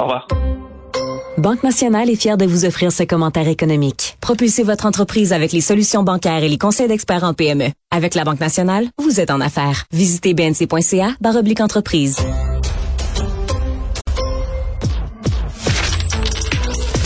Au 0.00 0.04
revoir. 0.04 0.26
Banque 1.36 1.62
Nationale 1.62 2.08
est 2.10 2.16
fière 2.16 2.36
de 2.36 2.46
vous 2.46 2.64
offrir 2.64 2.90
ce 2.90 3.02
commentaire 3.02 3.48
économique. 3.48 4.16
Propulsez 4.20 4.62
votre 4.62 4.86
entreprise 4.86 5.32
avec 5.32 5.52
les 5.52 5.60
solutions 5.60 6.02
bancaires 6.02 6.42
et 6.42 6.48
les 6.48 6.58
conseils 6.58 6.88
d'experts 6.88 7.24
en 7.24 7.34
PME. 7.34 7.68
Avec 7.90 8.14
la 8.14 8.24
Banque 8.24 8.40
Nationale, 8.40 8.86
vous 8.98 9.20
êtes 9.20 9.30
en 9.30 9.40
affaires. 9.40 9.84
Visitez 9.92 10.34
bnc.ca 10.34 11.16
oblique 11.36 11.60
entreprise. 11.60 12.16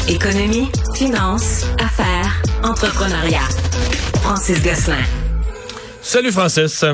Économie, 0.09 0.69
finance, 0.95 1.65
affaires, 1.83 2.43
entrepreneuriat. 2.63 3.49
Francis 4.23 4.63
Gosselin. 4.63 5.03
Salut 6.03 6.33
Francis. 6.33 6.85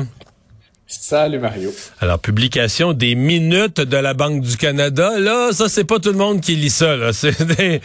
Salut 0.99 1.39
Mario. 1.39 1.73
Alors, 2.01 2.19
publication 2.19 2.91
des 2.91 3.15
minutes 3.15 3.79
de 3.79 3.95
la 3.95 4.13
Banque 4.13 4.41
du 4.41 4.57
Canada. 4.57 5.17
Là, 5.19 5.51
ça, 5.53 5.69
c'est 5.69 5.85
pas 5.85 5.99
tout 5.99 6.11
le 6.11 6.17
monde 6.17 6.41
qui 6.41 6.55
lit 6.55 6.69
ça. 6.69 6.97
Là. 6.97 7.13
C'est 7.21 7.41
des, 7.43 7.81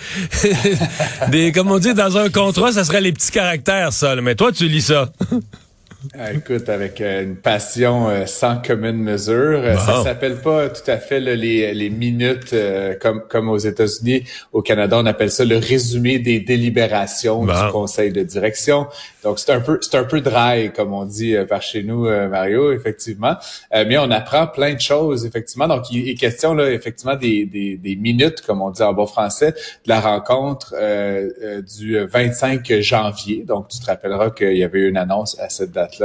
des, 1.30 1.52
comme 1.52 1.70
on 1.70 1.78
dit, 1.78 1.94
dans 1.94 2.16
un 2.16 2.30
contrat, 2.30 2.72
ça 2.72 2.84
serait 2.84 3.00
les 3.00 3.12
petits 3.12 3.30
caractères, 3.30 3.92
ça. 3.92 4.16
Mais 4.16 4.34
toi, 4.34 4.50
tu 4.50 4.66
lis 4.66 4.82
ça. 4.82 5.12
Ah, 6.18 6.32
écoute, 6.32 6.68
avec 6.68 7.00
euh, 7.00 7.22
une 7.22 7.36
passion 7.36 8.08
euh, 8.08 8.26
sans 8.26 8.58
commune 8.58 8.98
mesure. 8.98 9.60
Euh, 9.64 9.76
ça 9.76 10.02
s'appelle 10.02 10.36
pas 10.36 10.68
tout 10.68 10.88
à 10.90 10.98
fait 10.98 11.20
les, 11.20 11.72
les 11.74 11.90
minutes 11.90 12.54
comme, 13.00 13.22
comme 13.28 13.48
aux 13.48 13.58
États-Unis. 13.58 14.24
Au 14.52 14.62
Canada, 14.62 14.98
on 14.98 15.06
appelle 15.06 15.30
ça 15.30 15.44
le 15.44 15.56
résumé 15.56 16.18
des 16.18 16.40
délibérations 16.40 17.44
du 17.44 17.52
conseil 17.72 18.12
de 18.12 18.22
direction. 18.22 18.86
Donc, 19.26 19.38
c'est 19.40 19.52
un 19.52 19.60
peu 19.60 19.78
c'est 19.80 19.96
un 19.96 20.04
peu 20.04 20.20
dry, 20.20 20.72
comme 20.72 20.92
on 20.92 21.04
dit 21.04 21.34
par 21.48 21.62
chez 21.62 21.82
nous, 21.82 22.04
Mario, 22.04 22.72
effectivement. 22.72 23.34
mais 23.72 23.98
on 23.98 24.10
apprend 24.10 24.46
plein 24.46 24.74
de 24.74 24.80
choses, 24.80 25.26
effectivement. 25.26 25.66
Donc, 25.66 25.90
il 25.90 26.08
est 26.08 26.14
question, 26.14 26.54
là, 26.54 26.70
effectivement, 26.70 27.16
des, 27.16 27.44
des, 27.44 27.76
des 27.76 27.96
minutes, 27.96 28.42
comme 28.46 28.62
on 28.62 28.70
dit 28.70 28.82
en 28.82 28.92
bon 28.92 29.06
français, 29.06 29.52
de 29.52 29.88
la 29.88 30.00
rencontre 30.00 30.74
du 31.76 31.98
25 31.98 32.80
janvier. 32.80 33.44
Donc, 33.46 33.68
tu 33.68 33.80
te 33.80 33.86
rappelleras 33.86 34.30
qu'il 34.30 34.56
y 34.56 34.62
avait 34.62 34.78
eu 34.78 34.88
une 34.88 34.96
annonce 34.96 35.38
à 35.40 35.48
cette 35.48 35.72
date 35.72 35.96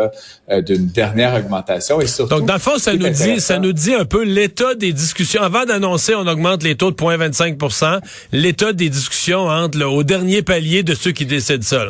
euh, 0.50 0.62
d'une 0.62 0.88
dernière 0.88 1.36
augmentation. 1.36 2.02
Et 2.02 2.08
surtout, 2.08 2.36
Donc, 2.36 2.48
dans 2.48 2.54
le 2.54 2.60
fond, 2.60 2.78
ça 2.78 2.94
nous 2.94 3.10
dit, 3.10 3.40
ça 3.40 3.60
nous 3.60 3.74
dit 3.74 3.94
un 3.94 4.06
peu 4.06 4.24
l'état 4.24 4.76
des 4.76 4.94
discussions. 4.94 5.42
Avant 5.42 5.66
d'annoncer, 5.66 6.16
on 6.16 6.28
augmente 6.28 6.64
les 6.64 6.76
taux 6.76 6.92
de 6.92 6.96
0,25% 6.96 8.00
l'état 8.32 8.74
des 8.74 8.90
discussions 8.90 9.48
entre 9.48 9.82
au 9.84 10.04
dernier 10.04 10.42
palier 10.42 10.84
de 10.84 10.94
ceux 10.94 11.12
qui 11.12 11.26
décident 11.26 11.64
ça. 11.64 11.86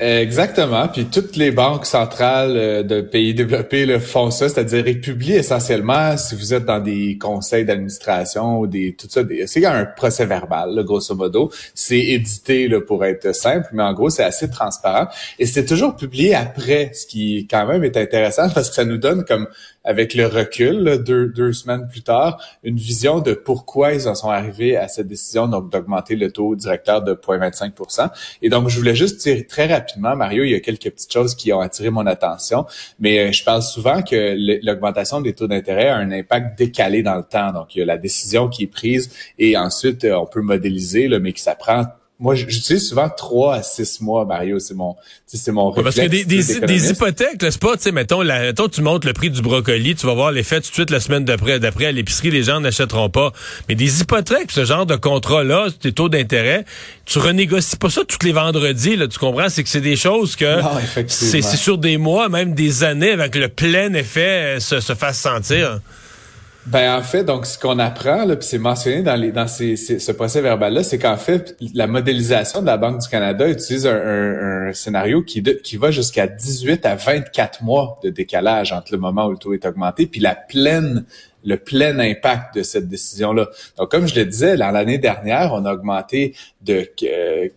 Exactement. 0.00 0.88
Puis 0.88 1.04
toutes 1.04 1.36
les 1.36 1.52
banques 1.52 1.86
centrales 1.86 2.56
euh, 2.56 2.82
de 2.82 3.02
pays 3.02 3.34
développés 3.34 3.86
le 3.86 4.00
font 4.00 4.30
ça, 4.30 4.48
c'est-à-dire 4.48 4.88
ils 4.88 5.00
publient 5.00 5.34
essentiellement 5.34 6.16
si 6.16 6.34
vous 6.34 6.54
êtes 6.54 6.64
dans 6.64 6.80
des 6.80 7.18
conseils 7.18 7.64
d'administration 7.64 8.58
ou 8.58 8.66
des 8.66 8.96
tout 8.96 9.06
ça. 9.08 9.20
C'est 9.46 9.64
un 9.64 9.84
procès 9.84 10.26
verbal, 10.26 10.74
là, 10.74 10.82
grosso 10.82 11.14
modo. 11.14 11.52
C'est 11.74 12.00
édité 12.00 12.68
là, 12.68 12.80
pour 12.80 13.04
être 13.04 13.32
simple, 13.34 13.68
mais 13.72 13.82
en 13.82 13.92
gros 13.92 14.10
c'est 14.10 14.24
assez 14.24 14.50
transparent 14.50 15.08
et 15.38 15.46
c'est 15.46 15.66
toujours 15.66 15.94
publié 15.94 16.34
après, 16.34 16.90
ce 16.94 17.06
qui 17.06 17.46
quand 17.48 17.66
même 17.66 17.84
est 17.84 17.96
intéressant 17.96 18.48
parce 18.48 18.70
que 18.70 18.74
ça 18.74 18.84
nous 18.84 18.98
donne 18.98 19.24
comme 19.24 19.46
avec 19.84 20.14
le 20.14 20.26
recul, 20.26 21.02
deux, 21.04 21.26
deux 21.26 21.52
semaines 21.52 21.88
plus 21.88 22.02
tard, 22.02 22.40
une 22.62 22.76
vision 22.76 23.20
de 23.20 23.32
pourquoi 23.32 23.92
ils 23.92 24.08
en 24.08 24.14
sont 24.14 24.30
arrivés 24.30 24.76
à 24.76 24.88
cette 24.88 25.08
décision 25.08 25.48
donc 25.48 25.70
d'augmenter 25.70 26.16
le 26.16 26.30
taux 26.30 26.54
directeur 26.54 27.02
de 27.02 27.14
0,25% 27.14 28.10
Et 28.42 28.48
donc, 28.48 28.68
je 28.68 28.78
voulais 28.78 28.94
juste 28.94 29.20
dire 29.20 29.44
très 29.48 29.66
rapidement, 29.66 29.81
Mario, 29.96 30.44
il 30.44 30.50
y 30.50 30.54
a 30.54 30.60
quelques 30.60 30.90
petites 30.90 31.12
choses 31.12 31.34
qui 31.34 31.52
ont 31.52 31.60
attiré 31.60 31.90
mon 31.90 32.06
attention, 32.06 32.66
mais 32.98 33.18
euh, 33.18 33.32
je 33.32 33.44
parle 33.44 33.62
souvent 33.62 34.02
que 34.02 34.36
l'augmentation 34.64 35.20
des 35.20 35.32
taux 35.32 35.46
d'intérêt 35.46 35.88
a 35.88 35.96
un 35.96 36.10
impact 36.10 36.58
décalé 36.58 37.02
dans 37.02 37.16
le 37.16 37.24
temps. 37.24 37.52
Donc, 37.52 37.74
il 37.74 37.80
y 37.80 37.82
a 37.82 37.86
la 37.86 37.98
décision 37.98 38.48
qui 38.48 38.64
est 38.64 38.68
prise 38.68 39.10
et 39.38 39.56
ensuite, 39.56 40.04
euh, 40.04 40.14
on 40.16 40.26
peut 40.26 40.42
modéliser, 40.42 41.08
là, 41.08 41.18
mais 41.18 41.32
que 41.32 41.40
ça 41.40 41.54
prend 41.54 41.86
moi, 42.22 42.36
j'utilise 42.36 42.88
souvent 42.88 43.10
trois 43.10 43.56
à 43.56 43.62
six 43.64 44.00
mois, 44.00 44.24
Mario. 44.24 44.60
C'est 44.60 44.74
mon, 44.74 44.94
c'est 45.26 45.50
mon 45.50 45.70
réflexe. 45.70 45.96
Parce 45.96 46.06
que 46.06 46.10
des, 46.10 46.24
des, 46.24 46.90
hypothèques, 46.90 47.40
c'est 47.40 47.58
pas, 47.58 47.76
tu 47.76 47.82
sais, 47.82 47.92
mettons, 47.92 48.22
mettons, 48.22 48.68
tu 48.68 48.80
montes 48.80 49.04
le 49.04 49.12
prix 49.12 49.28
du 49.28 49.42
brocoli, 49.42 49.96
tu 49.96 50.06
vas 50.06 50.14
voir 50.14 50.30
l'effet 50.30 50.60
tout 50.60 50.68
de 50.68 50.74
suite 50.74 50.90
la 50.90 51.00
semaine 51.00 51.24
d'après. 51.24 51.58
D'après, 51.58 51.86
à 51.86 51.92
l'épicerie, 51.92 52.30
les 52.30 52.44
gens 52.44 52.60
n'achèteront 52.60 53.10
pas. 53.10 53.32
Mais 53.68 53.74
des 53.74 54.02
hypothèques, 54.02 54.52
ce 54.52 54.64
genre 54.64 54.86
de 54.86 54.94
contrat-là, 54.94 55.66
tes 55.80 55.90
taux 55.90 56.08
d'intérêt, 56.08 56.64
tu 57.06 57.18
renégocies 57.18 57.76
pas 57.76 57.90
ça 57.90 58.02
tous 58.06 58.24
les 58.24 58.32
vendredis, 58.32 58.94
là, 58.94 59.08
tu 59.08 59.18
comprends? 59.18 59.48
C'est 59.48 59.64
que 59.64 59.68
c'est 59.68 59.80
des 59.80 59.96
choses 59.96 60.36
que 60.36 60.60
c'est 61.08 61.42
sur 61.42 61.76
des 61.76 61.96
mois, 61.96 62.28
même 62.28 62.54
des 62.54 62.84
années, 62.84 63.10
avec 63.10 63.34
le 63.34 63.48
plein 63.48 63.92
effet 63.94 64.56
euh, 64.56 64.60
se, 64.60 64.78
se 64.78 64.94
fasse 64.94 65.18
sentir. 65.18 65.80
Ben 66.66 66.96
en 66.96 67.02
fait, 67.02 67.24
donc 67.24 67.44
ce 67.44 67.58
qu'on 67.58 67.80
apprend, 67.80 68.24
puis 68.28 68.36
c'est 68.40 68.58
mentionné 68.58 69.02
dans 69.02 69.16
les 69.16 69.32
dans 69.32 69.48
ces, 69.48 69.76
ce 69.76 70.12
procès 70.12 70.40
verbal 70.40 70.72
là, 70.72 70.84
c'est 70.84 70.98
qu'en 70.98 71.16
fait 71.16 71.56
la 71.74 71.88
modélisation 71.88 72.60
de 72.60 72.66
la 72.66 72.76
Banque 72.76 73.00
du 73.00 73.08
Canada 73.08 73.48
utilise 73.48 73.84
un, 73.84 74.68
un, 74.68 74.72
scénario 74.72 75.24
qui 75.24 75.42
qui 75.42 75.76
va 75.76 75.90
jusqu'à 75.90 76.28
18 76.28 76.86
à 76.86 76.94
24 76.94 77.64
mois 77.64 77.98
de 78.04 78.10
décalage 78.10 78.72
entre 78.72 78.92
le 78.92 78.98
moment 78.98 79.26
où 79.26 79.32
le 79.32 79.38
taux 79.38 79.54
est 79.54 79.66
augmenté 79.66 80.06
puis 80.06 80.20
la 80.20 80.36
pleine 80.36 81.04
le 81.44 81.56
plein 81.56 81.98
impact 81.98 82.56
de 82.56 82.62
cette 82.62 82.88
décision-là. 82.88 83.48
Donc, 83.76 83.90
comme 83.90 84.06
je 84.06 84.14
le 84.14 84.24
disais, 84.24 84.56
l'année 84.56 84.98
dernière, 84.98 85.52
on 85.52 85.64
a 85.64 85.72
augmenté 85.72 86.34
de 86.60 86.88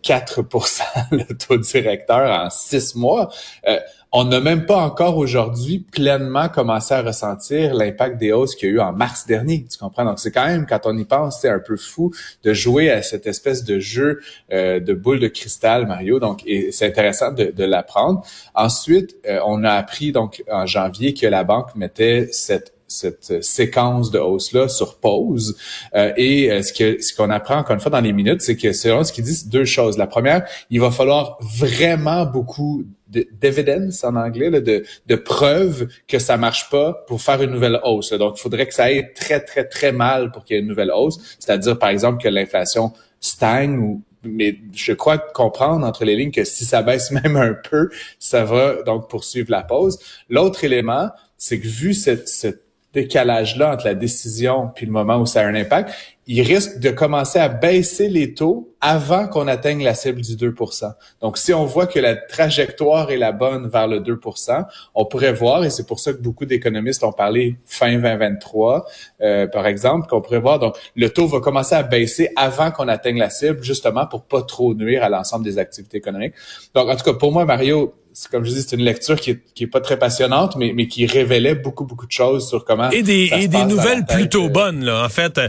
4% 0.02 0.82
euh, 0.82 1.00
le 1.16 1.24
taux 1.36 1.56
directeur 1.56 2.44
en 2.44 2.50
six 2.50 2.94
mois. 2.94 3.30
Euh, 3.68 3.78
on 4.12 4.24
n'a 4.24 4.40
même 4.40 4.66
pas 4.66 4.78
encore 4.78 5.16
aujourd'hui 5.18 5.80
pleinement 5.80 6.48
commencé 6.48 6.94
à 6.94 7.02
ressentir 7.02 7.74
l'impact 7.74 8.18
des 8.18 8.32
hausses 8.32 8.54
qu'il 8.54 8.68
y 8.68 8.72
a 8.72 8.74
eu 8.74 8.80
en 8.80 8.92
mars 8.92 9.26
dernier. 9.26 9.66
Tu 9.70 9.78
comprends? 9.78 10.04
Donc, 10.04 10.18
c'est 10.18 10.30
quand 10.30 10.46
même, 10.46 10.66
quand 10.66 10.80
on 10.84 10.96
y 10.96 11.04
pense, 11.04 11.40
c'est 11.40 11.50
un 11.50 11.58
peu 11.58 11.76
fou 11.76 12.12
de 12.42 12.52
jouer 12.52 12.90
à 12.90 13.02
cette 13.02 13.26
espèce 13.26 13.64
de 13.64 13.78
jeu 13.78 14.20
euh, 14.52 14.80
de 14.80 14.94
boule 14.94 15.20
de 15.20 15.28
cristal, 15.28 15.86
Mario. 15.86 16.18
Donc, 16.18 16.44
c'est 16.70 16.86
intéressant 16.86 17.32
de, 17.32 17.52
de 17.54 17.64
l'apprendre. 17.64 18.22
Ensuite, 18.54 19.16
euh, 19.28 19.40
on 19.44 19.64
a 19.64 19.72
appris 19.72 20.12
donc 20.12 20.42
en 20.50 20.66
janvier 20.66 21.12
que 21.12 21.26
la 21.26 21.44
banque 21.44 21.74
mettait 21.74 22.28
cette 22.32 22.76
cette 22.88 23.42
séquence 23.42 24.10
de 24.10 24.18
hausse-là 24.18 24.68
sur 24.68 24.98
pause. 24.98 25.56
Euh, 25.94 26.12
et 26.16 26.50
euh, 26.50 26.62
ce 26.62 26.72
ce 27.00 27.14
qu'on 27.14 27.30
apprend 27.30 27.56
encore 27.56 27.74
une 27.74 27.80
fois 27.80 27.90
dans 27.90 28.00
les 28.00 28.12
minutes, 28.12 28.42
c'est 28.42 28.56
que 28.56 28.72
selon 28.72 29.04
ce 29.04 29.12
qu'ils 29.12 29.24
disent, 29.24 29.48
deux 29.48 29.64
choses. 29.64 29.98
La 29.98 30.06
première, 30.06 30.46
il 30.70 30.80
va 30.80 30.90
falloir 30.90 31.38
vraiment 31.40 32.26
beaucoup 32.26 32.84
d'evidence 33.08 34.02
en 34.04 34.16
anglais, 34.16 34.50
de, 34.50 34.84
de 35.06 35.14
preuves 35.14 35.88
que 36.08 36.18
ça 36.18 36.36
marche 36.36 36.68
pas 36.70 37.04
pour 37.06 37.22
faire 37.22 37.42
une 37.42 37.50
nouvelle 37.50 37.80
hausse. 37.84 38.12
Donc, 38.12 38.34
il 38.38 38.40
faudrait 38.40 38.66
que 38.66 38.74
ça 38.74 38.84
aille 38.84 39.12
très, 39.14 39.40
très, 39.40 39.64
très 39.64 39.92
mal 39.92 40.32
pour 40.32 40.44
qu'il 40.44 40.56
y 40.56 40.58
ait 40.58 40.62
une 40.62 40.68
nouvelle 40.68 40.90
hausse. 40.90 41.36
C'est-à-dire, 41.38 41.78
par 41.78 41.90
exemple, 41.90 42.22
que 42.22 42.28
l'inflation 42.28 42.92
stagne 43.20 43.78
ou 43.78 44.02
mais 44.28 44.58
je 44.74 44.92
crois 44.92 45.18
comprendre 45.18 45.86
entre 45.86 46.04
les 46.04 46.16
lignes 46.16 46.32
que 46.32 46.42
si 46.42 46.64
ça 46.64 46.82
baisse 46.82 47.10
même 47.12 47.36
un 47.36 47.54
peu, 47.54 47.90
ça 48.18 48.44
va 48.44 48.82
donc 48.82 49.08
poursuivre 49.08 49.50
la 49.50 49.62
pause. 49.62 49.98
L'autre 50.28 50.64
élément, 50.64 51.10
c'est 51.36 51.60
que 51.60 51.66
vu 51.66 51.94
cette, 51.94 52.28
cette 52.28 52.62
décalage-là 52.92 53.74
entre 53.74 53.84
la 53.84 53.94
décision 53.94 54.70
puis 54.74 54.86
le 54.86 54.92
moment 54.92 55.18
où 55.18 55.26
ça 55.26 55.42
a 55.42 55.46
un 55.46 55.54
impact, 55.54 55.94
il 56.28 56.42
risque 56.42 56.80
de 56.80 56.90
commencer 56.90 57.38
à 57.38 57.48
baisser 57.48 58.08
les 58.08 58.34
taux 58.34 58.74
avant 58.80 59.28
qu'on 59.28 59.46
atteigne 59.46 59.82
la 59.84 59.94
cible 59.94 60.20
du 60.20 60.36
2% 60.36 60.92
Donc, 61.20 61.38
si 61.38 61.54
on 61.54 61.64
voit 61.64 61.86
que 61.86 61.98
la 61.98 62.16
trajectoire 62.16 63.10
est 63.10 63.16
la 63.16 63.32
bonne 63.32 63.68
vers 63.68 63.86
le 63.86 64.00
2% 64.00 64.64
on 64.94 65.04
pourrait 65.06 65.32
voir, 65.32 65.64
et 65.64 65.70
c'est 65.70 65.86
pour 65.86 66.00
ça 66.00 66.12
que 66.12 66.18
beaucoup 66.18 66.44
d'économistes 66.44 67.04
ont 67.04 67.12
parlé 67.12 67.56
fin 67.64 67.92
2023, 67.92 68.86
euh, 69.22 69.46
par 69.46 69.66
exemple, 69.66 70.08
qu'on 70.08 70.20
pourrait 70.20 70.40
voir, 70.40 70.58
donc, 70.58 70.76
le 70.96 71.08
taux 71.10 71.26
va 71.26 71.40
commencer 71.40 71.74
à 71.74 71.82
baisser 71.84 72.30
avant 72.36 72.70
qu'on 72.70 72.88
atteigne 72.88 73.18
la 73.18 73.30
cible, 73.30 73.62
justement 73.62 74.06
pour 74.06 74.24
pas 74.24 74.42
trop 74.42 74.74
nuire 74.74 75.04
à 75.04 75.08
l'ensemble 75.08 75.44
des 75.44 75.58
activités 75.58 75.98
économiques. 75.98 76.34
Donc, 76.74 76.88
en 76.88 76.96
tout 76.96 77.04
cas, 77.04 77.14
pour 77.14 77.32
moi, 77.32 77.44
Mario, 77.44 77.94
comme 78.30 78.44
je 78.44 78.50
dis, 78.50 78.62
c'est 78.62 78.76
une 78.76 78.84
lecture 78.84 79.20
qui 79.20 79.32
est, 79.32 79.40
qui 79.54 79.64
est 79.64 79.68
pas 79.68 79.80
très 79.80 79.98
passionnante, 79.98 80.56
mais, 80.56 80.72
mais 80.74 80.88
qui 80.88 81.04
révélait 81.06 81.54
beaucoup, 81.54 81.84
beaucoup 81.84 82.06
de 82.06 82.12
choses 82.12 82.48
sur 82.48 82.64
comment. 82.64 82.90
Et 82.90 83.02
des, 83.02 83.30
et 83.32 83.48
des 83.48 83.64
nouvelles 83.64 84.06
plutôt 84.06 84.46
euh, 84.46 84.48
bonnes, 84.48 84.84
là. 84.84 85.04
En 85.04 85.08
fait, 85.08 85.36
euh, 85.36 85.48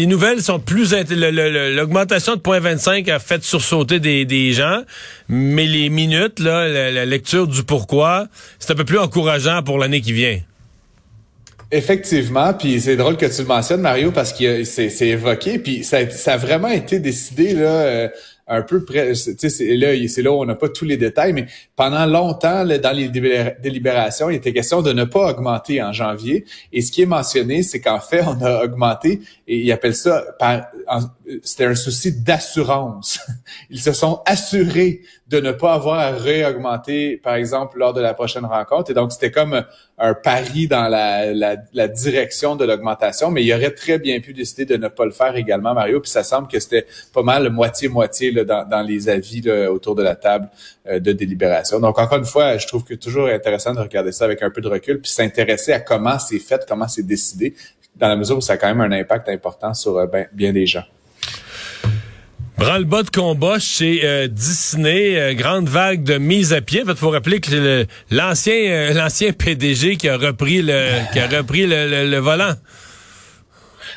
les 0.00 0.06
nouvelles 0.06 0.40
sont 0.40 0.58
plus. 0.58 0.94
L'augmentation 1.10 2.36
de 2.36 2.40
0.25 2.40 3.10
a 3.12 3.18
fait 3.18 3.44
sursauter 3.44 4.00
des, 4.00 4.24
des 4.24 4.52
gens, 4.54 4.80
mais 5.28 5.66
les 5.66 5.90
minutes, 5.90 6.38
la, 6.38 7.04
lecture 7.04 7.46
du 7.46 7.64
pourquoi, 7.64 8.28
c'est 8.58 8.72
un 8.72 8.76
peu 8.76 8.86
plus 8.86 8.98
encourageant 8.98 9.62
pour 9.62 9.78
l'année 9.78 10.00
qui 10.00 10.14
vient. 10.14 10.40
Effectivement, 11.70 12.54
puis 12.54 12.80
c'est 12.80 12.96
drôle 12.96 13.18
que 13.18 13.26
tu 13.26 13.42
le 13.42 13.46
mentionnes, 13.46 13.82
Mario, 13.82 14.10
parce 14.10 14.32
que 14.32 14.64
c'est 14.64 14.90
évoqué, 15.02 15.58
puis 15.58 15.84
ça, 15.84 16.08
ça, 16.08 16.32
a 16.32 16.36
vraiment 16.38 16.68
été 16.68 16.98
décidé 16.98 17.52
là. 17.54 18.08
Un 18.52 18.62
peu 18.62 18.84
près, 18.84 19.12
tu 19.12 19.48
sais, 19.48 19.76
là, 19.76 19.88
c'est 20.08 20.22
là 20.22 20.32
où 20.32 20.40
on 20.40 20.44
n'a 20.44 20.56
pas 20.56 20.68
tous 20.68 20.84
les 20.84 20.96
détails, 20.96 21.32
mais 21.32 21.46
pendant 21.76 22.04
longtemps, 22.04 22.64
dans 22.66 22.96
les 22.96 23.08
délibérations, 23.08 24.28
il 24.28 24.36
était 24.36 24.52
question 24.52 24.82
de 24.82 24.92
ne 24.92 25.04
pas 25.04 25.30
augmenter 25.30 25.80
en 25.80 25.92
janvier. 25.92 26.44
Et 26.72 26.82
ce 26.82 26.90
qui 26.90 27.02
est 27.02 27.06
mentionné, 27.06 27.62
c'est 27.62 27.80
qu'en 27.80 28.00
fait, 28.00 28.22
on 28.26 28.42
a 28.44 28.64
augmenté, 28.64 29.20
et 29.46 29.58
ils 29.58 29.70
appellent 29.70 29.94
ça, 29.94 30.24
c'était 31.44 31.66
un 31.66 31.76
souci 31.76 32.12
d'assurance. 32.12 33.20
Ils 33.70 33.80
se 33.80 33.92
sont 33.92 34.20
assurés 34.26 35.02
de 35.30 35.38
ne 35.38 35.52
pas 35.52 35.74
avoir 35.74 36.00
à 36.00 36.10
réaugmenter, 36.10 37.16
par 37.16 37.36
exemple, 37.36 37.78
lors 37.78 37.92
de 37.92 38.00
la 38.00 38.14
prochaine 38.14 38.44
rencontre. 38.44 38.90
Et 38.90 38.94
donc, 38.94 39.12
c'était 39.12 39.30
comme 39.30 39.64
un 39.96 40.14
pari 40.14 40.66
dans 40.66 40.88
la, 40.88 41.32
la, 41.32 41.88
direction 41.88 42.56
de 42.56 42.64
l'augmentation, 42.64 43.30
mais 43.30 43.44
il 43.44 43.54
aurait 43.54 43.70
très 43.70 44.00
bien 44.00 44.18
pu 44.18 44.32
décider 44.32 44.64
de 44.64 44.76
ne 44.76 44.88
pas 44.88 45.04
le 45.04 45.12
faire 45.12 45.36
également, 45.36 45.72
Mario. 45.72 46.00
Puis 46.00 46.10
ça 46.10 46.24
semble 46.24 46.48
que 46.48 46.58
c'était 46.58 46.84
pas 47.14 47.22
mal 47.22 47.48
moitié-moitié 47.48 48.32
dans, 48.44 48.68
dans, 48.68 48.82
les 48.82 49.08
avis 49.08 49.48
autour 49.68 49.94
de 49.94 50.02
la 50.02 50.16
table 50.16 50.48
euh, 50.88 50.98
de 50.98 51.12
délibération. 51.12 51.78
Donc, 51.78 52.00
encore 52.00 52.18
une 52.18 52.24
fois, 52.24 52.56
je 52.56 52.66
trouve 52.66 52.82
que 52.82 52.94
toujours 52.94 53.28
intéressant 53.28 53.72
de 53.72 53.80
regarder 53.80 54.10
ça 54.10 54.24
avec 54.24 54.42
un 54.42 54.50
peu 54.50 54.60
de 54.60 54.68
recul, 54.68 55.00
puis 55.00 55.12
s'intéresser 55.12 55.72
à 55.72 55.78
comment 55.78 56.18
c'est 56.18 56.40
fait, 56.40 56.66
comment 56.68 56.88
c'est 56.88 57.06
décidé, 57.06 57.54
dans 57.94 58.08
la 58.08 58.16
mesure 58.16 58.36
où 58.36 58.40
ça 58.40 58.54
a 58.54 58.56
quand 58.56 58.74
même 58.74 58.80
un 58.80 58.98
impact 58.98 59.28
important 59.28 59.74
sur 59.74 59.96
euh, 59.96 60.06
ben, 60.06 60.26
bien 60.32 60.52
des 60.52 60.66
gens. 60.66 60.84
Branle-bas 62.60 63.04
de 63.04 63.10
combat 63.10 63.58
chez 63.58 64.02
euh, 64.04 64.28
Disney, 64.28 65.18
euh, 65.18 65.32
grande 65.32 65.66
vague 65.66 66.02
de 66.02 66.18
mise 66.18 66.52
à 66.52 66.60
pied. 66.60 66.82
Il 66.86 66.94
faut 66.94 67.08
rappeler 67.08 67.40
que 67.40 67.86
l'ancien 68.10 68.92
l'ancien 68.92 69.32
PDG 69.32 69.96
qui 69.96 70.10
a 70.10 70.18
repris 70.18 70.60
le 70.60 71.10
qui 71.10 71.20
a 71.20 71.26
repris 71.26 71.64
le 71.66 72.18
volant. 72.18 72.52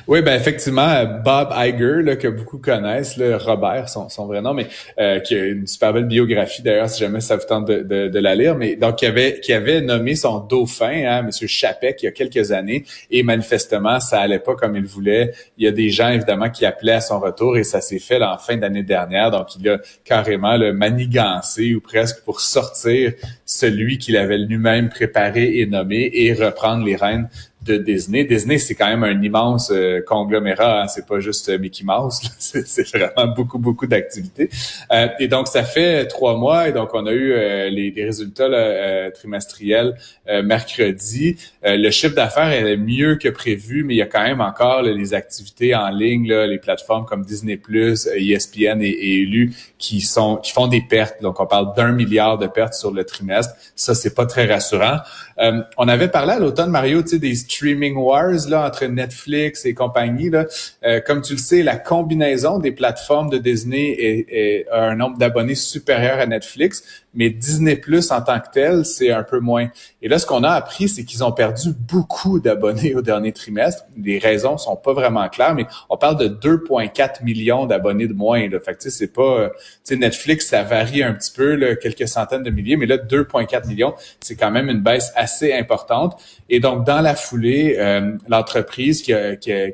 Oui, 0.05 0.21
ben 0.21 0.35
effectivement, 0.35 1.05
Bob 1.23 1.53
Iger, 1.55 2.03
là, 2.03 2.17
que 2.17 2.27
beaucoup 2.27 2.57
connaissent, 2.57 3.15
là, 3.15 3.37
Robert, 3.37 3.87
son, 3.87 4.25
vrai 4.25 4.41
nom, 4.41 4.53
mais 4.53 4.67
euh, 4.99 5.19
qui 5.19 5.33
a 5.33 5.45
une 5.45 5.65
super 5.65 5.93
belle 5.93 6.07
biographie 6.07 6.61
d'ailleurs, 6.61 6.89
si 6.89 6.99
jamais 6.99 7.21
ça 7.21 7.37
vous 7.37 7.45
tente 7.45 7.67
de, 7.67 8.19
la 8.19 8.35
lire, 8.35 8.55
mais 8.55 8.75
donc 8.75 8.97
qui 8.97 9.05
avait 9.05 9.39
qui 9.39 9.53
avait 9.53 9.79
nommé 9.79 10.15
son 10.15 10.39
dauphin, 10.39 11.05
hein, 11.07 11.21
Monsieur 11.21 11.47
Chapek, 11.47 12.01
il 12.01 12.05
y 12.05 12.07
a 12.09 12.11
quelques 12.11 12.51
années, 12.51 12.83
et 13.11 13.23
manifestement, 13.23 14.01
ça 14.01 14.19
allait 14.19 14.39
pas 14.39 14.55
comme 14.55 14.75
il 14.75 14.85
voulait. 14.85 15.31
Il 15.57 15.63
y 15.63 15.67
a 15.67 15.71
des 15.71 15.89
gens 15.89 16.09
évidemment 16.09 16.49
qui 16.49 16.65
appelaient 16.65 16.93
à 16.93 17.01
son 17.01 17.21
retour, 17.21 17.57
et 17.57 17.63
ça 17.63 17.79
s'est 17.79 17.99
fait 17.99 18.19
là, 18.19 18.33
en 18.33 18.37
fin 18.37 18.57
d'année 18.57 18.83
dernière. 18.83 19.31
Donc 19.31 19.55
il 19.57 19.69
a 19.69 19.79
carrément 20.03 20.57
le 20.57 20.73
manigancé 20.73 21.73
ou 21.75 21.79
presque 21.79 22.23
pour 22.25 22.41
sortir 22.41 23.13
celui 23.45 23.97
qu'il 23.99 24.17
avait 24.17 24.37
lui-même 24.37 24.89
préparé 24.89 25.59
et 25.59 25.65
nommé 25.65 26.11
et 26.13 26.33
reprendre 26.33 26.85
les 26.85 26.97
rênes 26.97 27.29
de 27.63 27.77
Disney. 27.77 28.25
Disney, 28.25 28.57
c'est 28.57 28.75
quand 28.75 28.87
même 28.87 29.03
un 29.03 29.21
immense 29.21 29.71
euh, 29.71 30.01
conglomérat. 30.01 30.83
Hein. 30.83 30.87
C'est 30.87 31.05
pas 31.05 31.19
juste 31.19 31.49
euh, 31.49 31.57
Mickey 31.57 31.83
Mouse. 31.83 32.21
C'est 32.39 32.87
vraiment 32.95 33.33
beaucoup, 33.33 33.59
beaucoup 33.59 33.87
d'activités. 33.87 34.49
Euh, 34.91 35.07
et 35.19 35.27
donc, 35.27 35.47
ça 35.47 35.63
fait 35.63 36.05
trois 36.07 36.37
mois. 36.37 36.69
Et 36.69 36.71
donc, 36.71 36.89
on 36.93 37.05
a 37.05 37.11
eu 37.11 37.33
les, 37.69 37.93
résultats 38.03 39.11
trimestriels 39.11 39.95
mercredi. 40.43 41.37
le 41.63 41.89
chiffre 41.89 42.15
d'affaires 42.15 42.51
est 42.51 42.75
mieux 42.75 43.15
que 43.15 43.29
prévu, 43.29 43.83
mais 43.83 43.93
il 43.93 43.97
y 43.97 44.01
a 44.01 44.07
quand 44.07 44.23
même 44.23 44.41
encore 44.41 44.81
les 44.81 45.13
activités 45.13 45.73
en 45.73 45.89
ligne, 45.89 46.33
les 46.33 46.57
plateformes 46.57 47.05
comme 47.05 47.23
Disney+, 47.23 47.59
ESPN 48.15 48.81
et, 48.81 48.89
et 48.89 49.21
Elu 49.21 49.53
qui 49.83 49.99
sont 49.99 50.37
qui 50.37 50.53
font 50.53 50.67
des 50.67 50.79
pertes. 50.79 51.21
Donc, 51.21 51.41
on 51.41 51.45
parle 51.45 51.75
d'un 51.75 51.91
milliard 51.91 52.37
de 52.37 52.47
pertes 52.47 52.73
sur 52.73 52.91
le 52.91 53.03
trimestre. 53.03 53.53
Ça, 53.75 53.93
c'est 53.93 54.15
pas 54.15 54.25
très 54.25 54.45
rassurant. 54.45 54.99
on 55.77 55.87
avait 55.89 56.07
parlé 56.07 56.31
à 56.31 56.39
l'automne, 56.39 56.69
Mario, 56.69 57.01
tu 57.01 57.09
sais, 57.09 57.19
des 57.19 57.35
streaming 57.35 57.97
wars 57.97 58.47
là 58.47 58.65
entre 58.65 58.85
Netflix 58.85 59.65
et 59.65 59.73
compagnie 59.73 60.29
là. 60.29 60.45
Euh, 60.85 61.01
comme 61.05 61.21
tu 61.21 61.33
le 61.33 61.39
sais, 61.39 61.63
la 61.63 61.75
combinaison 61.75 62.59
des 62.59 62.71
plateformes 62.71 63.29
de 63.29 63.37
Disney 63.37 63.89
est, 63.99 64.67
a 64.71 64.83
un 64.83 64.95
nombre 64.95 65.17
d'abonnés 65.17 65.55
supérieur 65.55 66.19
à 66.19 66.27
Netflix, 66.27 67.03
mais 67.13 67.29
Disney 67.29 67.75
Plus 67.75 68.11
en 68.11 68.21
tant 68.21 68.39
que 68.39 68.47
tel, 68.53 68.85
c'est 68.85 69.11
un 69.11 69.23
peu 69.23 69.39
moins. 69.39 69.67
Et 70.01 70.07
là, 70.07 70.17
ce 70.17 70.25
qu'on 70.25 70.43
a 70.43 70.51
appris, 70.51 70.87
c'est 70.87 71.03
qu'ils 71.03 71.23
ont 71.23 71.31
perdu 71.31 71.73
beaucoup 71.73 72.39
d'abonnés 72.39 72.95
au 72.95 73.01
dernier 73.01 73.33
trimestre. 73.33 73.83
Les 73.97 74.17
raisons 74.17 74.57
sont 74.57 74.75
pas 74.75 74.93
vraiment 74.93 75.27
claires, 75.29 75.55
mais 75.55 75.65
on 75.89 75.97
parle 75.97 76.17
de 76.17 76.27
2,4 76.27 77.23
millions 77.23 77.65
d'abonnés 77.65 78.07
de 78.07 78.13
moins. 78.13 78.47
Là. 78.49 78.59
Fait 78.59 78.75
que 78.75 78.89
c'est 78.89 79.13
pas, 79.13 79.21
euh, 79.21 79.49
tu 79.49 79.72
Netflix, 79.91 80.47
ça 80.47 80.63
varie 80.63 81.03
un 81.03 81.13
petit 81.13 81.31
peu, 81.31 81.75
quelques 81.81 82.07
centaines 82.07 82.43
de 82.43 82.49
milliers, 82.49 82.77
mais 82.77 82.85
là, 82.85 82.97
2,4 82.97 83.67
millions, 83.67 83.93
c'est 84.21 84.35
quand 84.35 84.51
même 84.51 84.69
une 84.69 84.81
baisse 84.81 85.11
assez 85.15 85.53
importante. 85.53 86.19
Et 86.49 86.59
donc, 86.59 86.85
dans 86.85 87.01
la 87.01 87.15
foulée, 87.15 87.75
euh, 87.77 88.13
l'entreprise 88.27 89.01
qui, 89.01 89.11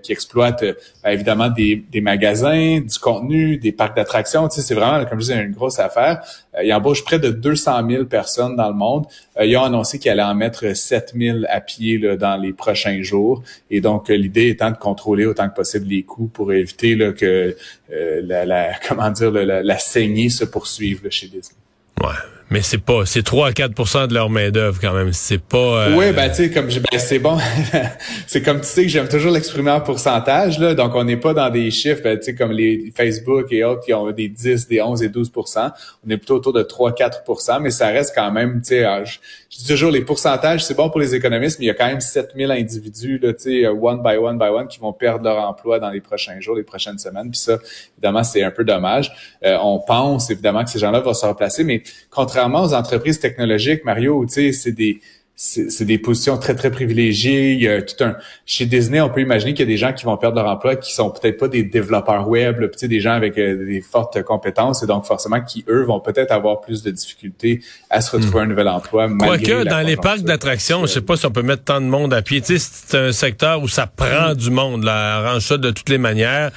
exploite 0.09 0.63
euh, 0.63 0.73
ben, 1.03 1.11
évidemment 1.11 1.49
des, 1.49 1.85
magasins, 2.01 2.79
du 2.79 2.99
contenu, 2.99 3.57
des 3.57 3.71
parcs 3.71 3.95
d'attractions, 3.95 4.49
c'est 4.49 4.73
vraiment, 4.73 5.03
comme 5.05 5.19
je 5.19 5.25
disais, 5.25 5.41
une 5.41 5.51
grosse 5.51 5.79
affaire. 5.79 6.21
Euh, 6.57 6.63
il 6.63 6.73
embauche 6.73 7.03
près 7.03 7.19
de 7.19 7.29
200 7.29 7.87
000 7.89 8.05
personnes 8.05 8.55
dans 8.55 8.69
le 8.69 8.75
monde. 8.75 9.05
Euh, 9.39 9.45
ils 9.45 9.55
ont 9.57 9.63
annoncé 9.63 9.99
qu'ils 9.99 10.11
allaient 10.11 10.21
en 10.23 10.35
mettre 10.35 10.75
7 10.75 11.13
000 11.15 11.39
à 11.47 11.61
pied 11.61 11.99
dans 12.17 12.37
les 12.37 12.53
prochains 12.53 13.01
jours. 13.01 13.43
Et 13.69 13.81
donc, 13.81 14.09
euh, 14.09 14.15
l'idée 14.15 14.49
étant 14.49 14.71
de 14.71 14.77
contrôler 14.77 15.25
autant 15.25 15.49
que 15.49 15.55
possible 15.55 15.87
les 15.87 16.03
coûts 16.03 16.27
pour 16.27 16.51
éviter 16.53 16.97
que 17.13 17.55
la, 17.89 18.45
la, 18.45 18.71
comment 18.87 19.09
dire, 19.11 19.31
la, 19.31 19.63
la 19.63 19.77
saignée 19.77 20.29
se 20.29 20.45
poursuive 20.45 21.03
là, 21.03 21.09
chez 21.09 21.27
Disney. 21.27 21.59
Ouais. 22.01 22.38
Mais 22.51 22.63
c'est 22.63 22.79
pas, 22.79 23.05
c'est 23.05 23.21
3 23.21 23.49
à 23.49 23.53
4 23.53 24.07
de 24.07 24.13
leur 24.13 24.29
main 24.31 24.49
d'œuvre 24.49 24.79
quand 24.81 24.93
même. 24.93 25.13
C'est 25.13 25.41
pas. 25.41 25.57
Euh... 25.57 25.95
Oui, 25.95 26.11
ben 26.13 26.29
tu 26.29 26.35
sais, 26.35 26.49
comme 26.49 26.65
ben, 26.65 26.97
c'est 26.97 27.19
bon. 27.19 27.37
c'est 28.27 28.41
comme 28.41 28.61
tu 28.61 28.67
sais 28.67 28.83
que 28.83 28.89
j'aime 28.89 29.07
toujours 29.07 29.31
l'exprimer 29.31 29.69
en 29.69 29.81
pourcentage 29.81 30.57
là. 30.57 30.73
Donc 30.73 30.95
on 30.95 31.03
n'est 31.03 31.17
pas 31.17 31.35
dans 31.35 31.51
des 31.51 31.69
chiffres, 31.69 32.01
ben, 32.03 32.17
tu 32.17 32.25
sais 32.25 32.35
comme 32.35 32.51
les 32.51 32.91
Facebook 32.95 33.51
et 33.51 33.63
autres 33.63 33.81
qui 33.85 33.93
ont 33.93 34.11
des 34.11 34.29
10, 34.29 34.67
des 34.67 34.81
11 34.81 35.03
et 35.03 35.09
12% 35.09 35.71
On 36.05 36.09
est 36.09 36.17
plutôt 36.17 36.35
autour 36.35 36.53
de 36.53 36.63
3-4% 36.63 37.61
mais 37.61 37.69
ça 37.69 37.87
reste 37.89 38.15
quand 38.15 38.31
même, 38.31 38.61
tu 38.61 38.69
sais, 38.69 38.83
ah, 38.83 39.03
je, 39.03 39.19
dis 39.55 39.67
toujours 39.67 39.91
les 39.91 40.01
pourcentages, 40.01 40.65
c'est 40.65 40.75
bon 40.75 40.89
pour 40.89 40.99
les 40.99 41.13
économistes, 41.13 41.59
mais 41.59 41.65
il 41.65 41.67
y 41.67 41.71
a 41.71 41.75
quand 41.75 41.87
même 41.87 42.01
7000 42.01 42.49
individus 42.51 43.19
là, 43.19 43.33
tu 43.33 43.61
sais, 43.61 43.67
one 43.67 44.01
by 44.01 44.17
one 44.17 44.39
by 44.39 44.45
one 44.45 44.67
qui 44.67 44.79
vont 44.79 44.93
perdre 44.93 45.23
leur 45.23 45.37
emploi 45.37 45.79
dans 45.79 45.91
les 45.91 46.01
prochains 46.01 46.39
jours, 46.39 46.55
les 46.55 46.63
prochaines 46.63 46.97
semaines. 46.97 47.29
Puis 47.29 47.39
ça, 47.39 47.57
évidemment, 47.97 48.23
c'est 48.23 48.41
un 48.41 48.51
peu 48.51 48.63
dommage. 48.63 49.11
Euh, 49.45 49.57
on 49.61 49.79
pense 49.79 50.31
évidemment 50.31 50.63
que 50.63 50.71
ces 50.71 50.79
gens-là 50.79 50.99
vont 51.01 51.13
se 51.13 51.25
remplacer, 51.25 51.63
mais 51.63 51.83
contrairement 52.09 52.38
contrairement 52.39 52.63
aux 52.63 52.73
entreprises 52.73 53.19
technologiques, 53.19 53.83
Mario, 53.83 54.25
tu 54.25 54.33
sais, 54.33 54.51
c'est 54.53 54.71
des 54.71 55.01
c'est 55.41 55.85
des 55.85 55.97
positions 55.97 56.37
très 56.37 56.53
très 56.53 56.69
privilégiées. 56.69 57.53
Il 57.53 57.61
y 57.61 57.69
a 57.69 57.81
tout 57.81 58.03
un 58.03 58.17
chez 58.45 58.65
Disney, 58.65 58.99
on 58.99 59.09
peut 59.09 59.21
imaginer 59.21 59.53
qu'il 59.53 59.61
y 59.61 59.69
a 59.69 59.71
des 59.71 59.77
gens 59.77 59.93
qui 59.93 60.03
vont 60.03 60.17
perdre 60.17 60.35
leur 60.35 60.51
emploi 60.51 60.75
qui 60.75 60.93
sont 60.93 61.11
peut-être 61.11 61.37
pas 61.37 61.47
des 61.47 61.63
développeurs 61.63 62.27
web, 62.27 62.59
là, 62.59 62.67
des 62.67 62.99
gens 62.99 63.13
avec 63.13 63.37
euh, 63.37 63.65
des 63.65 63.79
fortes 63.79 64.21
compétences 64.23 64.83
et 64.83 64.85
donc 64.85 65.05
forcément 65.05 65.39
qui 65.39 65.63
eux 65.69 65.83
vont 65.83 66.01
peut-être 66.01 66.33
avoir 66.33 66.59
plus 66.59 66.83
de 66.83 66.91
difficultés 66.91 67.61
à 67.89 68.01
se 68.01 68.11
retrouver 68.11 68.41
hmm. 68.41 68.43
un 68.43 68.47
nouvel 68.47 68.67
emploi. 68.67 69.07
Quoique 69.17 69.63
dans 69.63 69.79
les 69.79 69.95
parcs 69.95 70.23
d'attractions, 70.23 70.81
je 70.81 70.91
sais 70.91 71.01
pas 71.01 71.15
si 71.15 71.25
on 71.25 71.31
peut 71.31 71.41
mettre 71.41 71.63
tant 71.63 71.79
de 71.79 71.85
monde 71.85 72.13
à 72.13 72.21
pied. 72.21 72.41
c'est 72.43 72.97
un 72.97 73.13
secteur 73.13 73.63
où 73.63 73.69
ça 73.69 73.87
prend 73.87 74.35
du 74.35 74.51
monde. 74.51 74.83
Là, 74.83 75.19
arrange 75.19 75.45
ça 75.45 75.55
de 75.55 75.71
toutes 75.71 75.87
les 75.87 75.97
manières. 75.97 76.51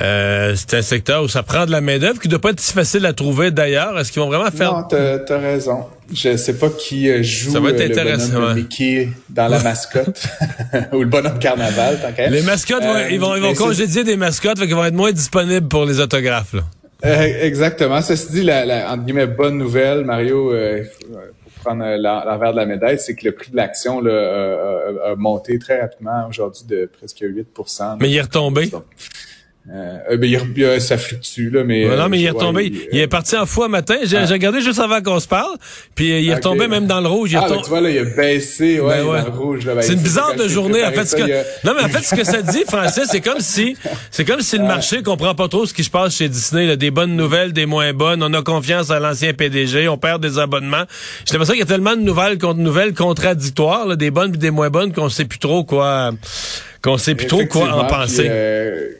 Euh, 0.00 0.54
c'est 0.54 0.74
un 0.74 0.82
secteur 0.82 1.24
où 1.24 1.28
ça 1.28 1.42
prend 1.42 1.66
de 1.66 1.72
la 1.72 1.80
main 1.80 1.98
d'œuvre 1.98 2.20
qui 2.20 2.28
doit 2.28 2.38
pas 2.38 2.50
être 2.50 2.60
si 2.60 2.72
facile 2.72 3.04
à 3.06 3.12
trouver 3.12 3.50
d'ailleurs. 3.50 3.98
Est-ce 3.98 4.12
qu'ils 4.12 4.22
vont 4.22 4.28
vraiment 4.28 4.50
faire 4.50 4.72
Non, 4.72 4.84
t'as 4.84 5.34
as 5.34 5.38
raison. 5.38 5.86
Je 6.12 6.36
sais 6.36 6.54
pas 6.54 6.68
qui 6.70 7.08
euh, 7.08 7.22
joue 7.22 7.52
ça 7.52 7.60
va 7.60 7.70
être 7.70 7.98
euh, 7.98 8.04
le 8.04 8.16
bonhomme 8.16 8.54
Mickey 8.54 9.08
dans 9.28 9.48
la 9.48 9.60
mascotte 9.60 10.22
ou 10.92 11.00
le 11.00 11.06
bonhomme 11.06 11.38
carnaval. 11.38 11.98
Les 12.30 12.42
mascottes, 12.42 12.84
ils 13.10 13.18
vont, 13.18 13.34
ils 13.34 13.42
vont 13.42 13.54
congédier 13.54 14.04
des 14.04 14.16
mascottes, 14.16 14.58
fait 14.58 14.66
qu'ils 14.66 14.76
vont 14.76 14.84
être 14.84 14.94
moins 14.94 15.12
disponibles 15.12 15.66
pour 15.66 15.84
les 15.84 15.98
autographes. 15.98 16.54
Là. 16.54 17.26
exactement. 17.26 18.00
Ceci 18.00 18.30
dit, 18.30 18.42
la, 18.42 18.64
la 18.64 18.92
entre 18.92 19.04
guillemets 19.04 19.26
bonne 19.26 19.58
nouvelle, 19.58 20.04
Mario. 20.04 20.52
pour 21.42 21.52
prendre 21.64 21.84
l'envers 21.96 22.52
de 22.52 22.56
la 22.56 22.66
médaille, 22.66 22.98
c'est 23.00 23.16
que 23.16 23.24
le 23.24 23.32
prix 23.32 23.50
de 23.50 23.56
l'action 23.56 24.04
a, 24.06 25.10
a, 25.10 25.14
monté 25.16 25.58
très 25.58 25.80
rapidement 25.80 26.26
aujourd'hui 26.28 26.64
de 26.68 26.88
presque 26.96 27.22
8% 27.22 27.96
Mais 28.00 28.08
il 28.08 28.16
est 28.16 28.22
retombé. 28.22 28.70
Euh, 29.68 29.98
euh, 30.12 30.16
ben, 30.16 30.28
il, 30.56 30.80
ça 30.80 30.96
fluctue, 30.96 31.50
là, 31.50 31.64
mais... 31.64 31.86
non, 31.94 32.08
mais 32.08 32.18
il 32.18 32.24
est 32.24 32.30
retombé. 32.30 32.72
il, 32.92 32.98
est 32.98 33.06
parti 33.06 33.36
en 33.36 33.44
fou 33.44 33.68
matin. 33.68 33.96
J'ai 34.04 34.16
ah. 34.16 34.24
regardé 34.24 34.62
juste 34.62 34.80
avant 34.80 35.02
qu'on 35.02 35.20
se 35.20 35.28
parle. 35.28 35.54
Puis 35.94 36.08
il 36.22 36.28
est 36.28 36.34
retombé 36.34 36.66
même 36.66 36.86
dans 36.86 37.00
le 37.00 37.08
rouge. 37.08 37.32
Il 37.32 37.36
ah, 37.36 37.46
tu 37.46 37.68
vois, 37.68 37.82
là, 37.82 37.90
il 37.90 37.98
a 37.98 38.04
baissé, 38.04 38.80
ouais, 38.80 39.02
ben 39.02 39.04
dans 39.04 39.12
le 39.12 39.38
rouge. 39.38 39.66
Ben, 39.66 39.82
c'est 39.82 39.92
une 39.92 40.00
bizarre 40.00 40.34
de 40.34 40.48
journée. 40.48 40.82
En 40.82 40.90
fait, 40.92 41.04
ce 41.04 41.14
que... 41.14 41.22
Non, 41.66 41.74
mais 41.76 41.84
en 41.84 41.88
fait, 41.88 42.02
ce 42.02 42.14
que 42.14 42.24
ça 42.24 42.40
dit, 42.40 42.64
Français, 42.66 43.02
c'est 43.06 43.20
comme 43.20 43.40
si... 43.40 43.76
C'est 44.10 44.24
comme 44.24 44.40
si 44.40 44.56
le 44.56 44.64
marché 44.64 45.02
comprend 45.02 45.34
pas 45.34 45.48
trop 45.48 45.66
ce 45.66 45.74
qui 45.74 45.84
se 45.84 45.90
passe 45.90 46.16
chez 46.16 46.28
Disney. 46.28 46.66
Là, 46.66 46.76
des 46.76 46.90
bonnes 46.90 47.14
nouvelles, 47.14 47.52
des 47.52 47.66
moins 47.66 47.92
bonnes. 47.92 48.22
On 48.22 48.32
a 48.32 48.42
confiance 48.42 48.90
à 48.90 48.98
l'ancien 48.98 49.34
PDG. 49.34 49.88
On 49.88 49.98
perd 49.98 50.22
des 50.22 50.38
abonnements. 50.38 50.84
J'ai 51.26 51.34
l'impression 51.34 51.52
qu'il 51.52 51.60
y 51.60 51.64
a 51.64 51.66
tellement 51.66 51.96
de 51.96 52.02
nouvelles 52.02 52.38
contre 52.38 52.60
nouvelles 52.60 52.94
contradictoires, 52.94 53.86
là, 53.86 53.96
des 53.96 54.10
bonnes 54.10 54.34
et 54.34 54.38
des 54.38 54.50
moins 54.50 54.70
bonnes, 54.70 54.92
qu'on 54.92 55.10
sait 55.10 55.26
plus 55.26 55.38
trop 55.38 55.64
quoi... 55.64 56.12
Qu'on 56.82 56.96
sait 56.96 57.14
plus 57.14 57.26
trop 57.26 57.44
quoi 57.44 57.74
en 57.74 57.84
penser. 57.84 58.26
Euh, 58.30 58.92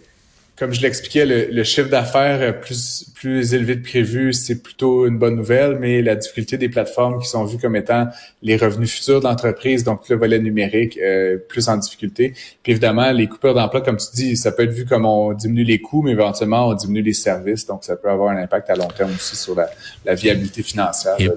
comme 0.60 0.74
je 0.74 0.82
l'expliquais, 0.82 1.24
le, 1.24 1.64
chiffre 1.64 1.88
d'affaires 1.88 2.60
plus 2.60 3.06
plus 3.14 3.54
élevé 3.54 3.78
que 3.78 3.88
prévu, 3.88 4.34
c'est 4.34 4.62
plutôt 4.62 5.06
une 5.06 5.18
bonne 5.18 5.36
nouvelle, 5.36 5.78
mais 5.80 6.02
la 6.02 6.16
difficulté 6.16 6.58
des 6.58 6.68
plateformes 6.68 7.18
qui 7.18 7.28
sont 7.28 7.44
vues 7.44 7.56
comme 7.56 7.76
étant 7.76 8.08
les 8.42 8.58
revenus 8.58 8.92
futurs 8.92 9.20
de 9.20 9.24
l'entreprise, 9.24 9.84
donc 9.84 10.06
le 10.10 10.16
volet 10.16 10.38
numérique, 10.38 10.98
euh, 10.98 11.38
plus 11.48 11.68
en 11.70 11.78
difficulté. 11.78 12.34
Puis 12.62 12.72
évidemment, 12.72 13.10
les 13.10 13.26
coupures 13.26 13.54
d'emploi, 13.54 13.80
comme 13.80 13.96
tu 13.96 14.06
dis, 14.14 14.36
ça 14.36 14.52
peut 14.52 14.64
être 14.64 14.72
vu 14.72 14.84
comme 14.84 15.06
on 15.06 15.32
diminue 15.32 15.64
les 15.64 15.80
coûts, 15.80 16.02
mais 16.02 16.12
éventuellement 16.12 16.68
on 16.68 16.74
diminue 16.74 17.02
les 17.02 17.14
services, 17.14 17.66
donc 17.66 17.82
ça 17.82 17.96
peut 17.96 18.10
avoir 18.10 18.30
un 18.30 18.42
impact 18.42 18.68
à 18.68 18.74
long 18.74 18.88
terme 18.88 19.12
aussi 19.14 19.36
sur 19.36 19.54
la, 19.54 20.14
viabilité 20.14 20.62
financière. 20.62 21.14
Et 21.18 21.30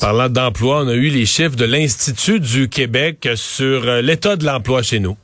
parlant 0.00 0.30
d'emploi, 0.30 0.82
on 0.82 0.88
a 0.88 0.94
eu 0.94 1.08
les 1.08 1.26
chiffres 1.26 1.56
de 1.56 1.66
l'Institut 1.66 2.40
du 2.40 2.70
Québec 2.70 3.28
sur 3.34 3.86
euh, 3.86 4.00
l'état 4.00 4.36
de 4.36 4.46
l'emploi 4.46 4.82
chez 4.82 4.98
nous. 4.98 5.16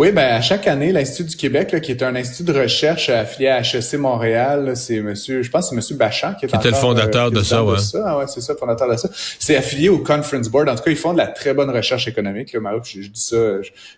Oui, 0.00 0.12
ben 0.12 0.32
à 0.32 0.40
chaque 0.40 0.66
année, 0.66 0.92
l'Institut 0.92 1.28
du 1.28 1.36
Québec, 1.36 1.78
qui 1.82 1.90
est 1.90 2.02
un 2.02 2.16
institut 2.16 2.50
de 2.50 2.58
recherche 2.58 3.10
affilié 3.10 3.48
à 3.48 3.60
HEC 3.60 3.98
Montréal, 3.98 4.72
c'est 4.74 4.98
monsieur, 5.00 5.42
je 5.42 5.50
pense 5.50 5.68
c'est 5.68 5.76
monsieur 5.76 5.94
Bachand 5.94 6.32
qui 6.40 6.46
est 6.46 6.48
qui 6.48 6.68
le 6.68 6.72
fondateur 6.72 7.26
euh, 7.26 7.30
de 7.30 7.42
ça, 7.42 7.62
ouais. 7.62 7.76
Ah 8.02 8.16
ouais, 8.16 8.24
c'est 8.26 8.40
ça, 8.40 8.54
fondateur 8.54 8.90
de 8.90 8.96
ça. 8.96 9.10
C'est 9.38 9.56
affilié 9.56 9.90
au 9.90 9.98
Conference 9.98 10.48
Board. 10.48 10.70
En 10.70 10.74
tout 10.74 10.84
cas, 10.84 10.90
ils 10.90 10.96
font 10.96 11.12
de 11.12 11.18
la 11.18 11.26
très 11.26 11.52
bonne 11.52 11.68
recherche 11.68 12.08
économique. 12.08 12.54
Là, 12.54 12.60
Maroc, 12.60 12.84
je, 12.86 13.00
dis 13.00 13.10
ça, 13.14 13.36